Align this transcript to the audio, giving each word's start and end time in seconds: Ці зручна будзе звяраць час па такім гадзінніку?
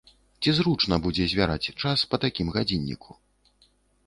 Ці 0.43 0.53
зручна 0.59 0.97
будзе 1.03 1.27
звяраць 1.33 1.69
час 1.83 1.99
па 2.15 2.21
такім 2.25 2.47
гадзінніку? 2.57 3.11